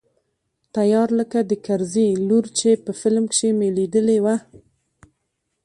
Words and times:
تيار 0.75 1.07
لکه 1.19 1.39
د 1.49 1.51
کرزي 1.65 2.07
لور 2.27 2.45
چې 2.59 2.69
په 2.85 2.91
فلم 2.99 3.23
کښې 3.31 3.49
مې 3.57 3.69
ليدلې 3.77 4.17
وه. 4.25 4.35